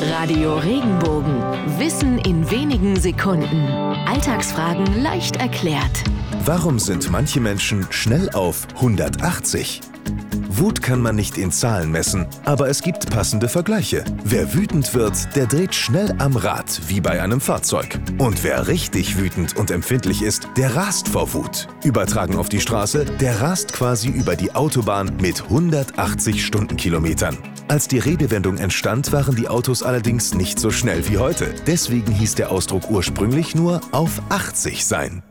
[0.00, 1.42] Radio Regenbogen.
[1.78, 3.66] Wissen in wenigen Sekunden.
[4.06, 6.04] Alltagsfragen leicht erklärt.
[6.44, 9.80] Warum sind manche Menschen schnell auf 180?
[10.50, 14.04] Wut kann man nicht in Zahlen messen, aber es gibt passende Vergleiche.
[14.24, 17.98] Wer wütend wird, der dreht schnell am Rad, wie bei einem Fahrzeug.
[18.18, 21.66] Und wer richtig wütend und empfindlich ist, der rast vor Wut.
[21.82, 27.36] Übertragen auf die Straße, der rast quasi über die Autobahn mit 180 Stundenkilometern.
[27.68, 31.54] Als die Redewendung entstand, waren die Autos allerdings nicht so schnell wie heute.
[31.66, 35.22] Deswegen hieß der Ausdruck ursprünglich nur auf 80 sein.